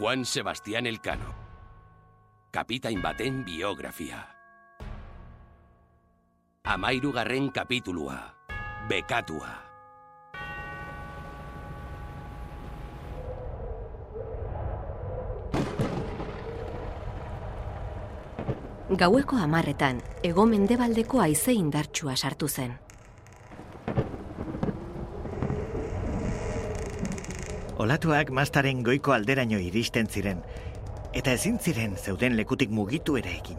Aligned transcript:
Juan 0.00 0.24
Sebastián 0.24 0.86
Elcano. 0.86 1.34
Kapitain 2.50 3.02
baten 3.02 3.44
biografia. 3.44 4.24
Amairugarren 6.64 7.50
kapitulua. 7.52 8.16
Bekatua. 8.88 9.52
Gaueko 18.88 19.36
amarretan, 19.36 20.00
ego 20.22 20.46
mendebaldeko 20.46 21.20
aize 21.20 21.52
indartsua 21.52 22.16
sartu 22.16 22.48
zen. 22.48 22.78
Olatuak 27.80 28.28
mastaren 28.36 28.82
goiko 28.84 29.14
alderaino 29.16 29.56
iristen 29.64 30.08
ziren, 30.12 30.42
eta 31.16 31.32
ezin 31.32 31.56
ziren 31.58 31.94
zeuden 31.96 32.36
lekutik 32.36 32.68
mugitu 32.76 33.16
ere 33.16 33.32
egin. 33.38 33.56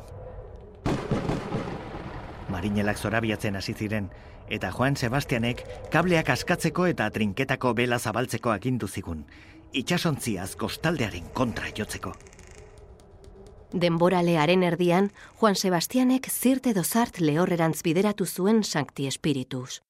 Marinelak 2.53 3.02
zorabiatzen 3.02 3.57
hasi 3.57 3.73
ziren, 3.73 4.12
eta 4.45 4.70
Juan 4.77 4.99
Sebastianek 4.99 5.65
kableak 5.89 6.29
askatzeko 6.35 6.85
eta 6.91 7.09
trinketako 7.09 7.73
bela 7.81 7.98
zabaltzeko 7.98 8.53
agindu 8.53 8.88
zigun, 8.88 9.26
itxasontziaz 9.73 10.53
kostaldearen 10.55 11.34
kontra 11.34 11.73
jotzeko. 11.77 12.13
Denboralearen 13.73 14.67
erdian, 14.67 15.09
Juan 15.40 15.55
Sebastianek 15.55 16.29
zirte 16.29 16.76
dozart 16.77 17.23
lehorrerantz 17.23 17.79
bideratu 17.81 18.27
zuen 18.27 18.63
Sancti 18.63 19.07
Espiritus. 19.07 19.81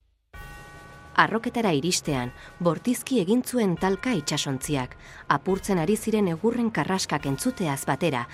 Arroketara 1.16 1.72
iristean, 1.76 2.32
bortizki 2.64 3.20
egin 3.20 3.42
zuen 3.44 3.76
talka 3.78 4.14
itsasontziak, 4.16 4.96
apurtzen 5.28 5.80
ari 5.82 5.98
ziren 5.98 6.30
egurren 6.32 6.72
karraskak 6.72 7.26
entzuteaz 7.28 7.84
batera. 7.86 8.26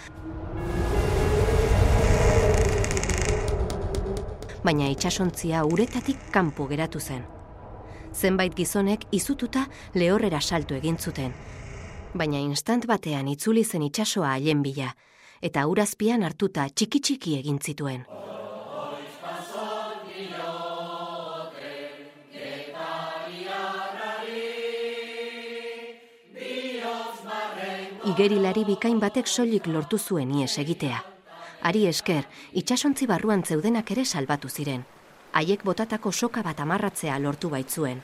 Baina 4.63 4.89
itsasontzia 4.91 5.63
uretatik 5.65 6.29
kanpo 6.31 6.67
geratu 6.67 6.99
zen. 6.99 7.23
Zenbait 8.13 8.53
gizonek 8.55 9.05
izututa 9.11 9.67
lehorrera 9.95 10.41
salto 10.41 10.75
egin 10.75 10.97
zuten. 10.97 11.33
Baina 12.13 12.39
instant 12.39 12.85
batean 12.89 13.27
itzuli 13.27 13.63
zen 13.63 13.85
itsasoa 13.87 14.35
haien 14.35 14.63
bila, 14.63 14.93
eta 15.41 15.67
urazpian 15.67 16.23
hartuta 16.23 16.67
txiki 16.69 16.99
txiki 16.99 17.37
egin 17.39 17.59
zituen. 17.61 18.05
Igerilari 28.17 28.63
bikain 28.65 28.97
batek 28.97 29.27
soilik 29.29 29.67
lortu 29.69 29.99
zuen 30.01 30.31
ies 30.33 30.55
egitea. 30.57 31.03
Ari 31.69 31.83
esker, 31.85 32.23
itsasontzi 32.57 33.05
barruan 33.05 33.43
zeudenak 33.45 33.91
ere 33.93 34.05
salbatu 34.05 34.49
ziren. 34.49 34.85
Haiek 35.37 35.61
botatako 35.61 36.11
soka 36.11 36.41
bat 36.41 36.63
amarratzea 36.65 37.19
lortu 37.21 37.51
baitzuen. 37.51 38.01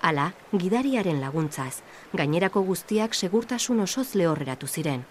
Hala, 0.00 0.28
gidariaren 0.52 1.18
laguntzaz, 1.24 1.82
gainerako 2.14 2.62
guztiak 2.70 3.18
segurtasun 3.18 3.82
osoz 3.82 4.14
lehorreratu 4.14 4.70
ziren. 4.70 5.02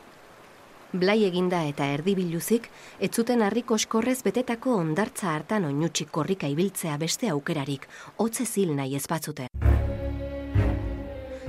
Blai 0.93 1.25
eginda 1.27 1.65
eta 1.67 1.89
erdibiluzik, 1.97 2.71
ez 3.01 3.11
zuten 3.11 3.43
harriko 3.43 3.75
eskorrez 3.75 4.21
betetako 4.23 4.77
ondartza 4.85 5.35
hartan 5.35 5.67
oinutxik 5.73 6.07
korrika 6.07 6.47
ibiltzea 6.47 6.95
beste 7.03 7.35
aukerarik, 7.35 7.89
hotze 8.15 8.47
zil 8.47 8.77
nahi 8.79 8.95
ez 8.95 9.07
batzuten. 9.11 9.51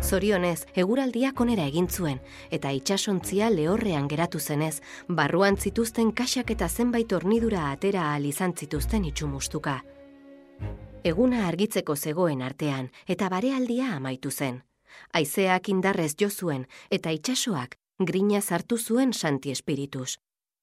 Zorionez, 0.02 0.66
eguraldiak 0.74 1.40
onera 1.40 1.64
egin 1.70 1.86
zuen, 1.88 2.18
eta 2.50 2.70
itsasontzia 2.74 3.48
lehorrean 3.54 4.08
geratu 4.10 4.40
zenez, 4.40 4.80
barruan 5.08 5.56
zituzten 5.56 6.10
kaxak 6.12 6.50
eta 6.50 6.68
zenbait 6.68 7.12
hornidura 7.12 7.70
atera 7.70 8.08
ahal 8.10 8.26
izan 8.26 8.52
zituzten 8.56 9.04
itxumustuka. 9.04 9.76
Eguna 11.04 11.46
argitzeko 11.46 11.96
zegoen 11.96 12.42
artean, 12.42 12.90
eta 13.06 13.28
barealdia 13.28 13.94
amaitu 13.96 14.30
zen. 14.30 14.62
Aizeak 15.12 15.68
indarrez 15.68 16.14
jo 16.20 16.28
zuen, 16.30 16.66
eta 16.90 17.10
itsasoak 17.10 17.78
grina 18.04 18.40
sartu 18.40 18.78
zuen 18.78 19.12
Santi 19.12 19.50
Espiritus. 19.50 20.18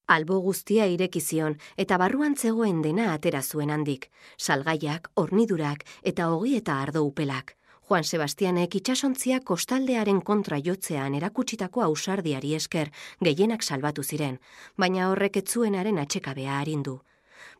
Albo 0.08 0.40
guztia 0.42 0.88
ireki 0.90 1.22
zion 1.22 1.56
eta 1.78 1.98
barruan 2.02 2.36
zegoen 2.36 2.82
dena 2.82 3.14
atera 3.14 3.42
zuen 3.44 3.70
handik, 3.70 4.10
salgaiak, 4.38 5.12
hornidurak 5.16 5.86
eta 6.04 6.32
hogi 6.34 6.56
eta 6.58 6.82
ardo 6.82 7.04
upelak. 7.06 7.59
Juan 7.90 8.04
Sebastianek 8.04 8.76
itxasontzia 8.78 9.40
kostaldearen 9.42 10.20
kontra 10.22 10.60
jotzean 10.62 11.16
erakutsitako 11.18 11.82
ausardiari 11.82 12.52
esker 12.54 12.92
gehienak 13.26 13.66
salbatu 13.66 14.04
ziren, 14.04 14.36
baina 14.78 15.08
horrek 15.10 15.40
etzuenaren 15.42 15.98
atxekabea 15.98 16.60
harindu. 16.60 17.00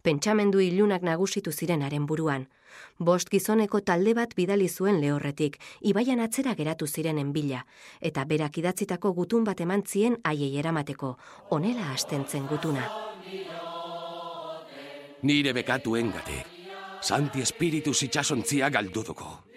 Pentsamendu 0.04 0.62
ilunak 0.62 1.02
nagusitu 1.02 1.52
zirenaren 1.52 2.06
buruan. 2.06 2.46
Bost 3.00 3.34
gizoneko 3.34 3.82
talde 3.82 4.14
bat 4.14 4.38
bidali 4.38 4.70
zuen 4.70 5.02
lehorretik, 5.02 5.58
ibaian 5.82 6.22
atzera 6.22 6.54
geratu 6.54 6.86
zirenen 6.86 7.34
bila, 7.34 7.66
eta 8.00 8.26
berak 8.26 8.62
idatzitako 8.62 9.16
gutun 9.24 9.44
bat 9.50 9.66
eman 9.66 9.82
zien 9.82 10.22
haiei 10.24 10.54
eramateko, 10.60 11.16
onela 11.50 11.90
astentzen 11.96 12.46
gutuna. 12.46 12.86
Nire 15.24 15.54
bekatuen 15.54 16.14
gatik. 16.14 16.58
Santi 17.02 17.42
Espiritus 17.42 18.04
itxasontzia 18.04 18.70
galduduko. 18.70 19.49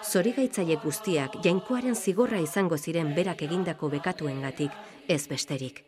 Zorigaitzaile 0.00 0.78
guztiak 0.80 1.34
jainkoaren 1.44 1.94
zigorra 1.94 2.40
izango 2.40 2.78
ziren 2.78 3.12
berak 3.14 3.42
egindako 3.44 3.90
bekatuengatik, 3.92 4.72
ez 5.08 5.26
besterik. 5.28 5.84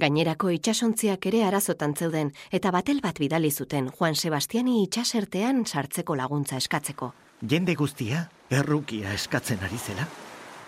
Gainerako 0.00 0.48
itsasontziak 0.56 1.26
ere 1.28 1.42
arazotan 1.44 1.92
zeuden 1.94 2.30
eta 2.50 2.70
batel 2.72 3.02
bat 3.04 3.18
bidali 3.20 3.50
zuten 3.50 3.90
Juan 3.98 4.16
Sebastiani 4.16 4.82
itsasertean 4.86 5.66
sartzeko 5.66 6.16
laguntza 6.16 6.56
eskatzeko. 6.56 7.12
Jende 7.48 7.74
guztia, 7.74 8.24
errukia 8.50 9.12
eskatzen 9.12 9.60
ari 9.60 9.76
zela. 9.76 10.08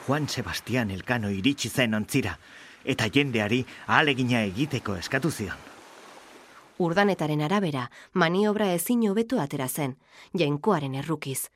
Juan 0.06 0.28
Sebastian 0.28 0.90
Elkano 0.90 1.30
iritsi 1.32 1.70
zen 1.70 1.94
ontzira, 1.94 2.36
eta 2.84 3.08
jendeari 3.08 3.64
ahalegina 3.86 4.44
egiteko 4.44 4.98
eskatu 5.00 5.30
zion. 5.30 5.56
Urdanetaren 6.78 7.40
arabera, 7.40 7.88
maniobra 8.12 8.72
ezin 8.74 9.08
hobeto 9.08 9.40
atera 9.40 9.68
zen, 9.68 9.96
jainkoaren 10.34 10.94
errukiz. 11.00 11.48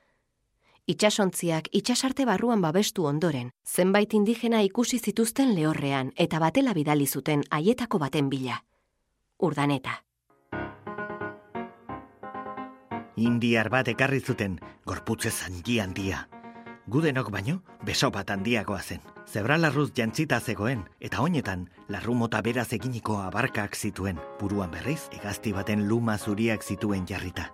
Itsasontziak 0.88 1.66
itsasarte 1.76 2.24
barruan 2.24 2.62
babestu 2.64 3.04
ondoren, 3.04 3.50
zenbait 3.68 4.14
indigena 4.16 4.62
ikusi 4.64 4.98
zituzten 4.98 5.52
lehorrean 5.54 6.14
eta 6.16 6.40
batela 6.40 6.72
bidali 6.72 7.06
zuten 7.06 7.42
haietako 7.50 8.00
baten 8.00 8.30
bila. 8.32 8.62
Urdaneta. 9.38 9.98
Indiar 13.18 13.68
bat 13.68 13.92
ekarri 13.92 14.22
zuten, 14.24 14.56
gorputze 14.86 15.30
zangi 15.30 15.78
handia. 15.84 16.24
Gudenok 16.88 17.28
baino, 17.36 17.60
beso 17.84 18.08
bat 18.10 18.30
handiagoa 18.30 18.80
zen. 18.80 19.04
Zebra 19.28 19.58
larruz 19.58 19.90
jantzita 19.92 20.40
zegoen, 20.40 20.86
eta 21.00 21.20
honetan, 21.20 21.68
larru 21.88 22.14
mota 22.14 22.40
beraz 22.40 22.70
eginiko 22.72 23.20
abarkak 23.20 23.76
zituen. 23.76 24.16
Buruan 24.40 24.70
berriz, 24.72 25.02
egazti 25.12 25.52
baten 25.52 25.84
luma 25.88 26.16
zuriak 26.16 26.64
zituen 26.64 27.04
jarrita. 27.04 27.50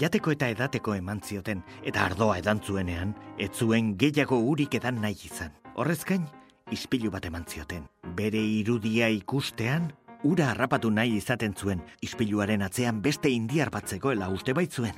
Jateko 0.00 0.32
eta 0.32 0.48
edateko 0.48 0.94
eman 0.96 1.20
zioten, 1.20 1.62
eta 1.84 2.06
ardoa 2.06 2.38
edan 2.40 2.60
zuenean, 2.64 3.12
ez 3.38 3.50
zuen 3.52 3.92
gehiago 4.00 4.38
urik 4.40 4.74
edan 4.78 5.00
nahi 5.02 5.18
izan. 5.28 5.52
Horrezkain, 5.76 6.24
ispilu 6.72 7.10
bat 7.12 7.26
eman 7.28 7.44
zioten. 7.48 7.84
Bere 8.16 8.40
irudia 8.40 9.10
ikustean, 9.12 9.90
ura 10.24 10.50
harrapatu 10.52 10.90
nahi 10.90 11.18
izaten 11.18 11.54
zuen, 11.54 11.84
ispiluaren 12.00 12.62
atzean 12.62 13.02
beste 13.02 13.30
indiar 13.30 13.70
bat 13.70 13.88
zegoela 13.88 14.30
uste 14.32 14.56
baitzuen. 14.56 14.96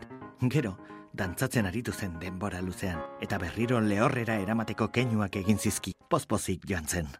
Gero, 0.54 0.76
dantzatzen 1.12 1.66
aritu 1.66 1.92
zen 1.92 2.18
denbora 2.20 2.62
luzean, 2.62 3.02
eta 3.20 3.38
berriro 3.38 3.80
lehorrera 3.80 4.38
eramateko 4.46 4.90
keinuak 4.94 5.42
egin 5.42 5.58
zizki, 5.58 5.94
pozpozik 6.08 6.66
joan 6.70 6.86
zen. 6.86 7.10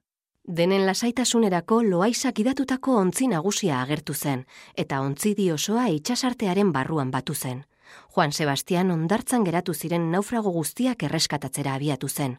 Denen 0.45 0.85
lasaitasunerako 0.85 1.79
loaisak 1.83 2.39
idatutako 2.43 2.99
ontzi 3.01 3.31
nagusia 3.33 3.79
agertu 3.81 4.13
zen, 4.13 4.43
eta 4.77 4.99
ontzidi 5.01 5.47
osoa 5.51 5.87
itxasartearen 5.89 6.73
barruan 6.73 7.11
batu 7.11 7.35
zen. 7.35 7.65
Juan 8.13 8.33
Sebastian 8.33 8.91
ondartzan 8.91 9.45
geratu 9.45 9.73
ziren 9.73 10.11
naufrago 10.13 10.53
guztiak 10.53 11.03
erreskatatzera 11.09 11.75
abiatu 11.81 12.09
zen. 12.09 12.37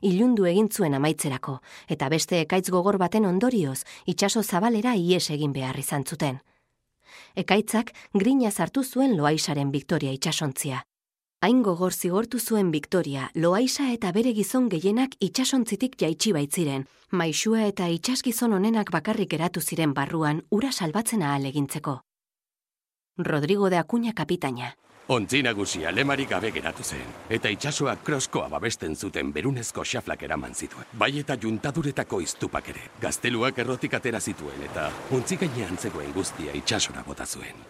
Ilundu 0.00 0.46
egin 0.48 0.70
zuen 0.72 0.94
amaitzerako, 0.94 1.58
eta 1.86 2.08
beste 2.08 2.40
ekaitz 2.40 2.70
gogor 2.70 2.96
baten 2.96 3.26
ondorioz, 3.26 3.84
itxaso 4.06 4.42
zabalera 4.42 4.94
ies 4.96 5.28
egin 5.30 5.52
behar 5.52 5.78
izan 5.78 6.08
zuten. 6.08 6.40
Ekaitzak 7.36 7.92
grina 8.14 8.50
sartu 8.50 8.82
zuen 8.82 9.18
loaisaren 9.18 9.70
Victoria 9.70 10.12
itxasontzia. 10.16 10.87
Hain 11.40 11.60
gogor 11.62 11.92
zigortu 11.94 12.40
zuen 12.40 12.72
Victoria, 12.72 13.28
Loaisa 13.34 13.84
eta 13.94 14.10
bere 14.10 14.32
gizon 14.34 14.64
gehienak 14.72 15.12
itsasontzitik 15.22 15.94
jaitsi 16.00 16.32
baitziren, 16.34 16.82
maixua 17.12 17.60
eta 17.68 17.86
itsasgizon 17.94 18.56
honenak 18.56 18.90
bakarrik 18.90 19.30
geratu 19.36 19.62
ziren 19.62 19.92
barruan 19.94 20.42
ura 20.50 20.72
salbatzen 20.72 21.22
ahal 21.22 21.46
egintzeko. 21.46 22.00
Rodrigo 23.18 23.70
de 23.70 23.78
Acuña 23.78 24.14
kapitaina. 24.14 24.74
Ontzi 25.06 25.44
nagusia 25.46 25.92
lemarik 25.92 26.28
gabe 26.34 26.50
geratu 26.50 26.82
zen, 26.82 27.06
eta 27.30 27.54
itsasoak 27.54 28.02
kroskoa 28.02 28.48
babesten 28.48 28.96
zuten 28.96 29.30
berunezko 29.32 29.84
xaflak 29.84 30.26
eraman 30.26 30.54
zituen. 30.54 30.90
Bai 30.92 31.20
eta 31.20 31.38
juntaduretako 31.38 32.20
iztupak 32.20 32.74
ere, 32.74 32.88
gazteluak 33.00 33.62
errotik 33.62 33.94
atera 33.94 34.18
zituen, 34.20 34.58
eta 34.72 34.90
ontzi 35.14 35.38
gainean 35.38 35.78
zegoen 35.78 36.12
guztia 36.12 36.52
itsasora 36.52 37.06
bota 37.06 37.26
zuen. 37.26 37.68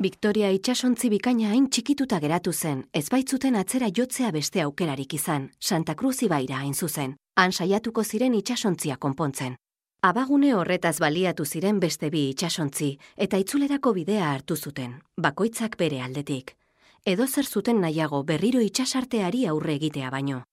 Victoria 0.00 0.48
itsasontzi 0.48 1.10
bikaina 1.12 1.50
hain 1.52 1.66
txikituta 1.68 2.16
geratu 2.22 2.54
zen, 2.56 2.78
ez 2.96 3.10
baitzuten 3.12 3.58
atzera 3.60 3.90
jotzea 3.98 4.30
beste 4.32 4.62
aukerarik 4.64 5.12
izan, 5.12 5.50
Santa 5.60 5.92
Cruz 5.94 6.22
ibaira 6.24 6.56
hain 6.62 6.72
zuzen, 6.72 7.18
han 7.36 7.52
saiatuko 7.52 8.04
ziren 8.04 8.32
itsasontzia 8.38 8.96
konpontzen. 8.96 9.58
Abagune 10.00 10.54
horretaz 10.56 10.94
baliatu 11.04 11.44
ziren 11.44 11.84
beste 11.84 12.08
bi 12.08 12.30
itsasontzi 12.30 12.94
eta 13.18 13.36
itzulerako 13.44 13.92
bidea 14.00 14.32
hartu 14.32 14.56
zuten, 14.56 14.96
bakoitzak 15.20 15.76
bere 15.76 16.00
aldetik. 16.00 16.56
Edo 17.04 17.26
zer 17.28 17.44
zuten 17.44 17.84
nahiago 17.84 18.24
berriro 18.24 18.64
itsasarteari 18.64 19.46
aurre 19.52 19.74
egitea 19.74 20.10
baino. 20.10 20.44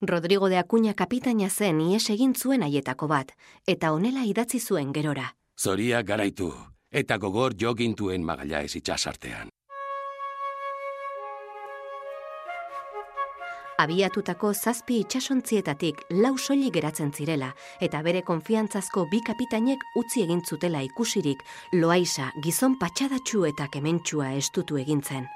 Rodrigo 0.00 0.48
de 0.48 0.56
Acuña 0.56 0.94
kapitaina 0.94 1.50
zen 1.50 1.82
ies 1.92 2.08
egin 2.08 2.32
zuen 2.34 2.62
haietako 2.62 3.08
bat, 3.08 3.36
eta 3.66 3.92
honela 3.92 4.24
idatzi 4.24 4.60
zuen 4.60 4.94
gerora. 4.94 5.34
Zoria 5.60 6.02
garaitu, 6.02 6.54
eta 6.94 7.18
gogor 7.18 7.58
jogintuen 7.58 8.24
magalla 8.24 8.62
ez 8.62 8.76
itxasartean. 8.78 9.50
abiatutako 13.78 14.52
zazpi 14.54 15.00
itxasontzietatik 15.02 16.02
lau 16.22 16.36
soli 16.38 16.70
geratzen 16.70 17.12
zirela, 17.12 17.52
eta 17.80 18.02
bere 18.02 18.22
konfiantzazko 18.22 19.06
bi 19.10 19.20
kapitainek 19.26 19.82
utzi 20.00 20.24
egin 20.24 20.42
zutela 20.44 20.82
ikusirik, 20.86 21.42
loaisa 21.72 22.30
gizon 22.42 22.78
patxadatxu 22.78 23.44
eta 23.50 23.68
kementsua 23.68 24.32
estutu 24.40 24.78
egintzen. 24.80 25.26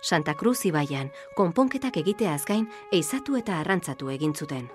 Santa 0.00 0.34
Cruz 0.38 0.60
ibaian, 0.64 1.10
konponketak 1.34 1.96
egiteaz 1.98 2.44
gain, 2.46 2.68
eizatu 2.92 3.36
eta 3.36 3.58
arrantzatu 3.58 4.14
egin 4.14 4.34
zuten. 4.34 4.68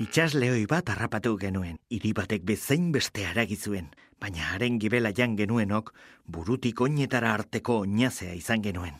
Itxas 0.00 0.32
lehoi 0.32 0.62
bat 0.64 0.88
harrapatu 0.88 1.34
genuen, 1.36 1.74
hiri 1.92 2.14
batek 2.16 2.46
bezain 2.48 2.86
beste 2.92 3.26
haragizuen, 3.28 3.90
baina 4.16 4.46
haren 4.54 4.78
gibela 4.80 5.10
jan 5.12 5.34
genuenok, 5.36 5.90
burutik 6.24 6.80
oinetara 6.80 7.34
arteko 7.36 7.82
oinazea 7.82 8.32
izan 8.32 8.64
genuen. 8.64 8.96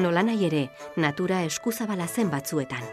Nola 0.00 0.22
nahi 0.24 0.48
ere, 0.48 0.66
natura 0.96 1.42
eskuzabala 1.44 2.08
zen 2.08 2.32
batzuetan. 2.32 2.88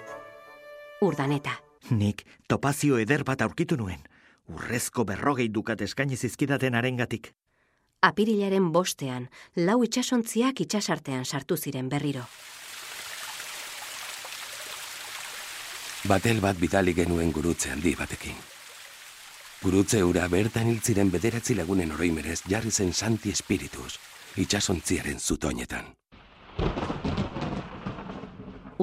Urdaneta. 0.99 1.61
Nik 1.95 2.25
topazio 2.51 2.99
eder 2.99 3.23
bat 3.23 3.41
aurkitu 3.43 3.79
nuen, 3.79 4.03
urrezko 4.49 5.05
berrogei 5.05 5.47
dukat 5.53 5.81
eskaini 5.81 6.17
zizkidaten 6.17 6.75
arengatik. 6.75 7.33
Apirilaren 8.03 8.71
bostean, 8.71 9.29
lau 9.55 9.83
itxasontziak 9.83 10.59
itxasartean 10.65 11.25
sartu 11.25 11.57
ziren 11.57 11.89
berriro. 11.89 12.25
Batel 16.03 16.41
bat 16.43 16.57
bidali 16.59 16.93
genuen 16.93 17.31
gurutze 17.31 17.71
handi 17.71 17.95
batekin. 17.95 18.35
Gurutze 19.63 20.03
ura 20.03 20.27
bertan 20.27 20.67
hiltziren 20.67 21.11
bederatzi 21.11 21.55
lagunen 21.55 21.93
oroimerez 21.95 22.41
jarri 22.51 22.71
zen 22.71 22.91
santi 22.93 23.31
espiritus, 23.31 23.99
itxasontziaren 24.35 25.19
zutoinetan. 25.19 25.93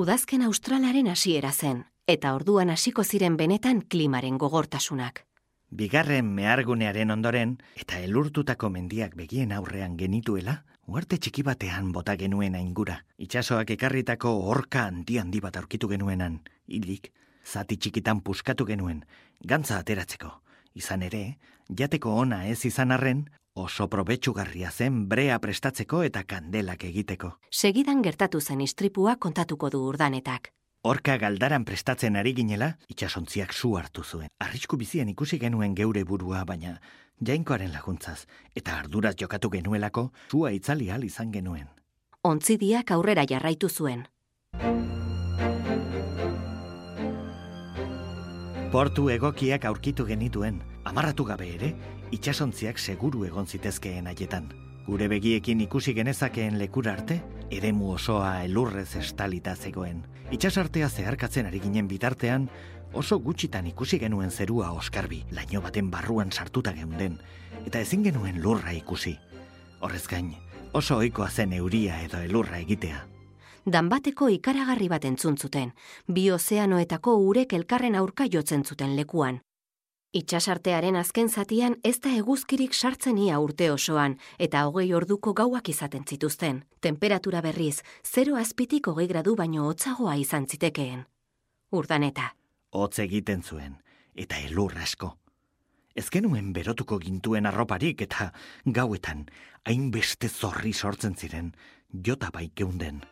Udazken 0.00 0.42
australaren 0.46 1.10
hasiera 1.12 1.52
zen, 1.52 1.84
eta 2.08 2.32
orduan 2.34 2.70
hasiko 2.70 3.04
ziren 3.04 3.36
benetan 3.36 3.82
klimaren 3.82 4.38
gogortasunak. 4.38 5.26
Bigarren 5.70 6.26
mehargunearen 6.34 7.12
ondoren 7.14 7.52
eta 7.78 8.00
elurtutako 8.02 8.72
mendiak 8.74 9.14
begien 9.14 9.52
aurrean 9.54 9.94
genituela, 9.98 10.64
uarte 10.90 11.18
txiki 11.22 11.44
batean 11.46 11.92
bota 11.94 12.16
genuen 12.18 12.56
aingura. 12.58 12.96
Itxasoak 13.22 13.70
ekarritako 13.76 14.32
horka 14.50 14.88
handi 14.88 15.20
handi 15.22 15.40
bat 15.40 15.60
aurkitu 15.60 15.88
genuenan, 15.92 16.40
hilik, 16.66 17.12
zati 17.46 17.76
txikitan 17.76 18.20
puskatu 18.26 18.66
genuen, 18.66 19.04
gantza 19.46 19.78
ateratzeko. 19.78 20.32
Izan 20.74 21.06
ere, 21.06 21.38
jateko 21.70 22.16
ona 22.18 22.44
ez 22.50 22.64
izan 22.66 22.90
arren, 22.90 23.28
oso 23.54 23.86
probetxugarria 23.88 24.70
zen 24.70 25.04
brea 25.08 25.38
prestatzeko 25.38 26.02
eta 26.02 26.24
kandelak 26.24 26.84
egiteko. 26.90 27.36
Segidan 27.50 28.02
gertatu 28.02 28.40
zen 28.40 28.60
istripua 28.60 29.16
kontatuko 29.16 29.70
du 29.70 29.86
urdanetak. 29.86 30.50
Horka 30.82 31.18
galdaran 31.20 31.66
prestatzen 31.68 32.14
ari 32.16 32.32
ginela, 32.32 32.70
itxasontziak 32.88 33.52
zu 33.52 33.74
hartu 33.76 34.00
zuen. 34.02 34.30
Arrisku 34.40 34.78
bizian 34.80 35.10
ikusi 35.12 35.36
genuen 35.38 35.74
geure 35.76 36.06
burua, 36.08 36.40
baina 36.48 36.78
jainkoaren 37.20 37.68
laguntzaz, 37.74 38.24
eta 38.56 38.78
arduraz 38.78 39.12
jokatu 39.20 39.50
genuelako, 39.52 40.06
zua 40.30 40.54
itzali 40.56 40.88
al 40.90 41.04
izan 41.04 41.34
genuen. 41.34 41.68
Ontzidiak 42.24 42.92
aurrera 42.96 43.26
jarraitu 43.28 43.68
zuen. 43.68 44.06
Portu 48.72 49.10
egokiak 49.12 49.66
aurkitu 49.68 50.06
genituen, 50.08 50.62
amarratu 50.84 51.26
gabe 51.28 51.50
ere, 51.58 51.74
itxasontziak 52.10 52.78
seguru 52.78 53.26
egon 53.28 53.44
zitezkeen 53.44 54.08
haietan. 54.08 54.48
Gure 54.86 55.10
begiekin 55.12 55.60
ikusi 55.60 55.92
genezakeen 55.92 56.56
lekura 56.56 56.96
arte, 56.96 57.20
eremu 57.50 57.92
osoa 57.92 58.42
elurrez 58.44 58.96
estalita 58.96 59.56
zegoen. 59.56 60.04
Itxasartea 60.30 60.88
zeharkatzen 60.88 61.46
ari 61.46 61.60
ginen 61.60 61.88
bitartean, 61.88 62.48
oso 62.94 63.18
gutxitan 63.18 63.66
ikusi 63.66 63.98
genuen 63.98 64.30
zerua 64.30 64.70
oskarbi, 64.70 65.24
laino 65.32 65.60
baten 65.60 65.90
barruan 65.90 66.32
sartuta 66.32 66.72
geunden, 66.72 67.18
eta 67.66 67.80
ezin 67.80 68.04
genuen 68.04 68.42
lurra 68.42 68.72
ikusi. 68.72 69.16
Horrez 69.80 70.06
gain, 70.08 70.34
oso 70.72 70.96
ohikoa 70.96 71.30
zen 71.30 71.52
euria 71.52 72.00
edo 72.02 72.22
elurra 72.22 72.58
egitea. 72.58 73.06
Danbateko 73.66 74.28
ikaragarri 74.32 74.88
bat 74.88 75.04
entzun 75.04 75.36
zuten, 75.36 75.74
bi 76.08 76.30
ozeanoetako 76.30 77.16
urek 77.26 77.52
elkarren 77.52 77.94
aurka 77.94 78.26
jotzen 78.30 78.64
zuten 78.64 78.96
lekuan. 78.96 79.40
Itxasartearen 80.10 80.96
azken 80.98 81.28
zatian 81.30 81.76
ez 81.86 82.00
da 82.02 82.10
eguzkirik 82.18 82.72
sartzen 82.74 83.18
ia 83.22 83.36
urte 83.38 83.68
osoan, 83.70 84.16
eta 84.42 84.64
hogei 84.66 84.88
orduko 84.92 85.32
gauak 85.38 85.68
izaten 85.70 86.02
zituzten. 86.02 86.64
Temperatura 86.82 87.40
berriz, 87.40 87.82
zero 88.02 88.34
azpitik 88.34 88.88
hogei 88.90 89.06
gradu 89.06 89.36
baino 89.38 89.68
hotzagoa 89.68 90.16
izan 90.18 90.48
zitekeen. 90.50 91.04
Urdaneta. 91.70 92.32
Hotz 92.74 92.98
egiten 92.98 93.42
zuen, 93.42 93.78
eta 94.16 94.40
elur 94.48 94.74
asko. 94.82 95.12
Ez 95.94 96.08
genuen 96.10 96.52
berotuko 96.52 96.98
gintuen 96.98 97.46
arroparik 97.46 98.02
eta 98.02 98.32
gauetan 98.66 99.28
hainbeste 99.62 100.28
zorri 100.28 100.72
sortzen 100.72 101.14
ziren, 101.14 101.54
jota 101.92 102.34
baikeunden. 102.34 103.04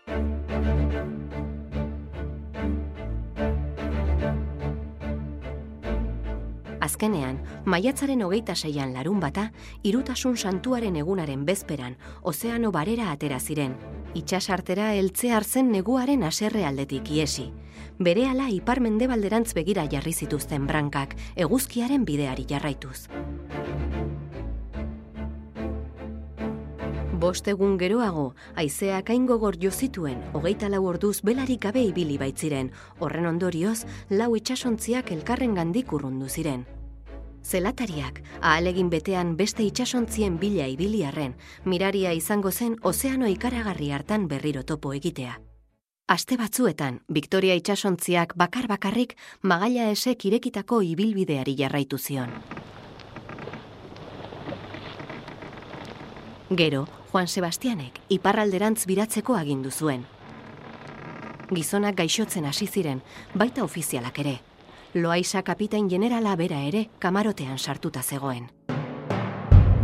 Azkenean, 6.89 7.43
maiatzaren 7.69 8.23
hogeita 8.25 8.55
seian 8.57 8.95
larun 8.97 9.21
bata, 9.21 9.51
irutasun 9.85 10.39
santuaren 10.41 10.97
egunaren 10.97 11.45
bezperan, 11.45 11.99
ozeano 12.23 12.71
barera 12.73 13.11
atera 13.13 13.41
ziren. 13.41 13.75
Itxasartera 14.17 14.95
heltze 14.97 15.35
hartzen 15.37 15.69
neguaren 15.75 16.25
aserre 16.25 16.65
aldetik 16.65 17.11
iesi. 17.13 17.51
Bere 17.99 18.25
ala 18.31 18.49
ipar 18.55 18.81
mendebalderantz 18.81 19.53
begira 19.59 19.85
jarri 19.93 20.15
zituzten 20.15 20.65
brankak, 20.71 21.13
eguzkiaren 21.37 22.09
bideari 22.09 22.49
jarraituz. 22.49 23.09
Bost 27.19 27.49
egun 27.51 27.77
geroago, 27.81 28.29
aizeak 28.63 29.11
hain 29.11 29.27
gogor 29.27 29.59
jo 29.61 29.73
zituen, 29.75 30.23
hogeita 30.39 30.71
lau 30.71 30.85
orduz 30.87 31.17
belarik 31.27 31.65
gabe 31.67 31.83
ibili 31.91 32.17
baitziren, 32.17 32.71
horren 33.03 33.27
ondorioz, 33.27 33.83
lau 34.09 34.33
itxasontziak 34.39 35.11
elkarren 35.19 35.59
gandik 35.59 35.93
urrundu 35.93 36.31
ziren. 36.31 36.67
Zelatariak, 37.49 38.21
ahalegin 38.43 38.91
betean 38.93 39.31
beste 39.37 39.65
itsasontzien 39.65 40.35
bila 40.39 40.67
ibiliarren, 40.69 41.33
miraria 41.65 42.11
izango 42.13 42.51
zen 42.53 42.75
ozeano 42.83 43.29
ikaragarri 43.33 43.89
hartan 43.91 44.27
berriro 44.29 44.65
topo 44.69 44.93
egitea. 44.93 45.39
Aste 46.09 46.37
batzuetan, 46.37 47.01
Victoria 47.09 47.55
itsasontziak 47.57 48.35
bakar 48.37 48.69
bakarrik 48.69 49.15
magaila 49.43 49.89
esek 49.93 50.27
irekitako 50.29 50.83
ibilbideari 50.83 51.55
jarraitu 51.57 51.99
zion. 51.99 52.35
Gero, 56.51 56.87
Juan 57.13 57.29
Sebastianek 57.29 58.01
iparralderantz 58.09 58.85
biratzeko 58.89 59.37
agindu 59.37 59.71
zuen. 59.71 60.05
Gizonak 61.49 61.97
gaixotzen 61.97 62.45
hasi 62.45 62.67
ziren, 62.67 63.01
baita 63.35 63.65
ofizialak 63.65 64.21
ere. 64.25 64.37
Loaiza 64.95 65.43
kapitain 65.43 65.89
generala 65.89 66.35
bera 66.37 66.63
ere 66.65 66.87
kamarotean 66.99 67.59
sartuta 67.59 68.03
zegoen. 68.03 68.49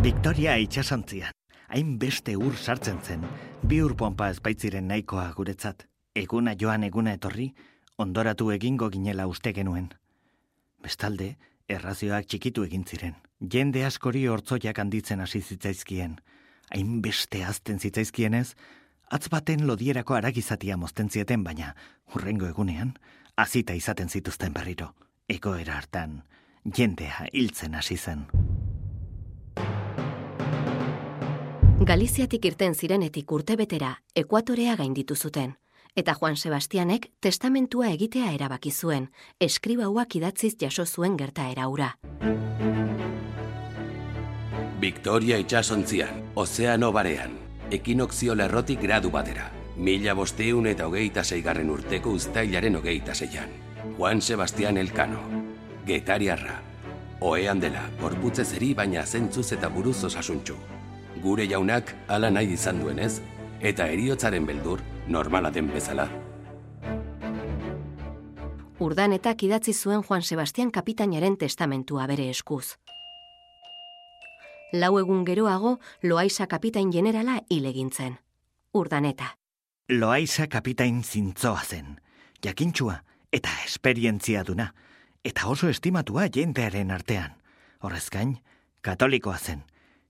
Victoria 0.01 0.55
itxasontzian. 0.57 1.31
hain 1.67 1.97
beste 1.99 2.35
ur 2.37 2.55
sartzen 2.55 2.99
zen, 3.01 3.21
bi 3.61 3.81
ur 3.81 3.95
pompa 3.95 4.29
ezpaitziren 4.29 4.87
nahikoa 4.87 5.31
guretzat. 5.35 5.87
Eguna 6.15 6.53
joan 6.55 6.83
eguna 6.83 7.13
etorri, 7.13 7.53
ondoratu 7.97 8.51
egingo 8.51 8.89
ginela 8.89 9.27
uste 9.27 9.51
genuen. 9.53 9.89
Bestalde, 10.81 11.35
errazioak 11.67 12.25
txikitu 12.25 12.63
egin 12.63 12.85
ziren. 12.85 13.15
Jende 13.41 13.83
askori 13.85 14.25
hortzoiak 14.27 14.79
handitzen 14.79 15.19
hasi 15.19 15.41
zitzaizkien. 15.41 16.15
Hain 16.71 17.01
beste 17.01 17.43
azten 17.43 17.79
zitzaizkienez, 17.79 18.55
atz 19.11 19.27
baten 19.29 19.67
lodierako 19.67 20.15
aragizatia 20.15 20.77
mozten 20.77 21.09
zieten 21.09 21.43
baina, 21.43 21.75
hurrengo 22.13 22.47
egunean, 22.47 22.93
azita 23.37 23.73
izaten 23.73 24.09
zituzten 24.09 24.53
berriro. 24.53 24.93
Egoera 25.29 25.77
hartan, 25.77 26.23
jendea 26.77 27.27
hiltzen 27.33 27.75
hasi 27.75 27.97
zen. 27.97 28.27
Galiziatik 31.85 32.45
irten 32.45 32.75
zirenetik 32.75 33.31
urtebetera 33.31 33.95
ekuatorea 34.15 34.75
gainditu 34.75 35.15
zuten. 35.15 35.55
Eta 35.95 36.13
Juan 36.13 36.35
Sebastianek 36.35 37.07
testamentua 37.21 37.89
egitea 37.89 38.31
erabaki 38.35 38.71
zuen, 38.71 39.09
eskribauak 39.39 40.15
idatziz 40.15 40.55
jaso 40.61 40.85
zuen 40.85 41.15
gerta 41.17 41.47
eraura. 41.49 41.93
Victoria 44.81 45.37
itxasontzian, 45.39 46.31
ozeano 46.35 46.91
barean, 46.91 47.37
ekinokzio 47.71 48.35
lerrotik 48.35 48.81
gradu 48.81 49.11
batera. 49.11 49.51
Mila 49.75 50.13
bosteun 50.13 50.67
eta 50.67 50.87
hogeita 50.87 51.23
zeigarren 51.23 51.69
urteko 51.69 52.15
uztailaren 52.15 52.75
hogeita 52.75 53.15
zeian. 53.15 53.49
Juan 53.97 54.21
Sebastian 54.21 54.77
Elkano, 54.77 55.19
getariarra, 55.85 56.61
oean 57.21 57.59
dela, 57.59 57.89
gorputze 58.01 58.45
zeri 58.45 58.73
baina 58.73 59.05
zentzuz 59.05 59.51
eta 59.51 59.69
buruz 59.69 60.03
osasuntxu 60.03 60.55
gure 61.25 61.47
jaunak 61.49 61.95
ala 62.07 62.29
nahi 62.29 62.53
izan 62.53 62.81
duenez, 62.83 63.19
eta 63.61 63.87
eriotzaren 63.89 64.45
beldur 64.45 64.81
normala 65.07 65.51
den 65.51 65.71
bezala. 65.73 66.07
Urdanetak 68.79 69.43
idatzi 69.47 69.73
zuen 69.73 70.03
Juan 70.03 70.21
Sebastian 70.21 70.71
kapitainaren 70.71 71.37
testamentua 71.37 72.07
bere 72.11 72.29
eskuz. 72.29 72.75
Lau 74.73 74.97
egun 74.99 75.23
geroago, 75.25 75.79
Loaiza 76.03 76.47
kapitain 76.47 76.91
generala 76.91 77.39
hilegintzen. 77.49 78.19
Urdaneta. 78.73 79.37
Loaiza 79.89 80.47
kapitain 80.47 81.03
zintzoa 81.03 81.61
zen, 81.61 81.99
jakintxua 82.41 82.95
eta 83.33 83.51
esperientzia 83.67 84.41
duna, 84.43 84.71
eta 85.21 85.45
oso 85.45 85.69
estimatua 85.69 86.25
jentearen 86.33 86.89
artean. 86.89 87.35
Horrezkain, 87.85 88.31
katolikoa 88.81 89.37
zen, 89.37 89.61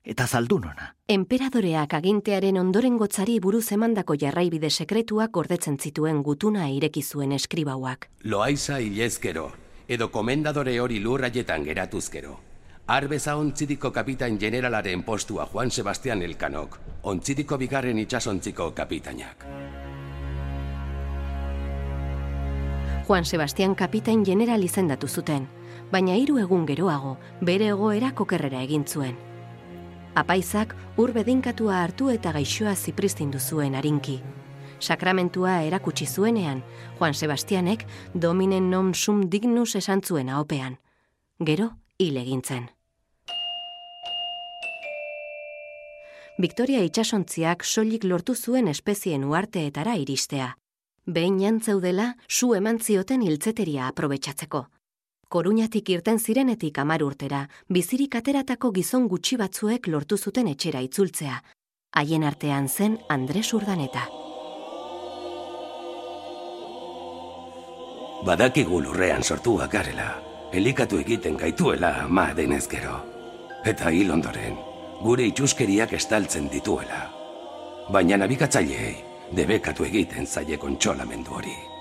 eta 0.06 0.28
zaldunona. 0.28 0.94
Enperadoreak 1.12 1.98
agintearen 2.00 2.56
ondoren 2.62 2.96
gotzari 2.96 3.36
buruz 3.44 3.66
emandako 3.76 4.16
jarraibide 4.16 4.70
sekretuak 4.70 5.36
gordetzen 5.36 5.76
zituen 5.78 6.24
gutuna 6.24 6.70
ireki 6.72 7.04
zuen 7.04 7.36
eskribauak. 7.36 8.08
Loaiza 8.24 8.80
hilezkero, 8.80 9.50
edo 9.90 10.08
komendadore 10.08 10.80
hori 10.80 11.04
lurraietan 11.04 11.68
geratuzkero. 11.68 12.40
Arbeza 12.88 13.36
ontzidiko 13.36 13.92
kapitain 13.92 14.38
generalaren 14.40 15.04
postua 15.04 15.48
Juan 15.54 15.72
Sebastian 15.72 16.22
Elkanok, 16.22 16.78
ontzidiko 17.04 17.58
bigarren 17.58 17.98
itxasontziko 18.00 18.72
kapitainak. 18.72 19.46
Juan 23.08 23.26
Sebastian 23.26 23.76
kapitain 23.76 24.24
general 24.26 24.64
izendatu 24.64 25.08
zuten, 25.08 25.48
baina 25.92 26.14
hiru 26.14 26.38
egun 26.42 26.66
geroago 26.66 27.18
bere 27.42 27.74
egoera 27.74 28.12
kokerrera 28.12 28.62
egin 28.62 28.86
zuen 28.86 29.16
apaizak 30.16 30.74
ur 30.98 31.12
bedinkatua 31.12 31.82
hartu 31.84 32.10
eta 32.10 32.32
gaixoa 32.36 32.76
zipristindu 32.76 33.40
zuen 33.40 33.76
harinki. 33.76 34.22
Sakramentua 34.80 35.62
erakutsi 35.68 36.06
zuenean, 36.06 36.64
Juan 37.00 37.14
Sebastianek 37.14 37.86
dominen 38.14 38.70
non 38.70 38.94
sum 38.94 39.30
dignus 39.32 39.76
esan 39.76 40.02
zuen 40.02 40.30
aopean. 40.30 40.78
Gero, 41.40 41.72
hil 42.00 42.18
egintzen. 42.18 42.75
Victoria 46.38 46.82
itxasontziak 46.84 47.64
soilik 47.64 48.04
lortu 48.04 48.34
zuen 48.36 48.68
espezien 48.68 49.24
uarteetara 49.24 49.94
iristea. 49.96 50.50
Behin 51.08 51.38
jantzeudela, 51.40 52.16
su 52.28 52.54
eman 52.58 52.80
zioten 52.80 53.22
hiltzeteria 53.24 53.88
aprobetsatzeko. 53.88 54.66
Koruñatik 55.32 55.90
irten 55.94 56.20
zirenetik 56.20 56.78
amar 56.78 57.06
urtera, 57.08 57.46
bizirik 57.70 58.20
ateratako 58.20 58.74
gizon 58.76 59.08
gutxi 59.08 59.38
batzuek 59.40 59.88
lortu 59.88 60.18
zuten 60.18 60.52
etxera 60.52 60.84
itzultzea. 60.84 61.40
Haien 61.96 62.28
artean 62.28 62.68
zen 62.68 63.00
Andres 63.08 63.54
Urdaneta. 63.54 64.04
Badakigu 68.28 68.84
lurrean 68.84 69.24
sortuak 69.24 69.72
garela, 69.72 70.12
elikatu 70.52 71.00
egiten 71.00 71.38
gaituela 71.38 72.10
ma 72.10 72.34
denezkero. 72.34 73.04
Eta 73.64 73.90
hil 73.90 74.12
ondoren, 74.12 74.75
gure 75.04 75.28
itxuskeriak 75.28 75.94
estaltzen 75.94 76.50
dituela. 76.52 77.06
Baina 77.92 78.18
nabigatzaileei, 78.18 78.96
debekatu 79.36 79.86
egiten 79.86 80.28
zaie 80.28 80.58
kontsolamendu 80.58 81.40
hori. 81.40 81.75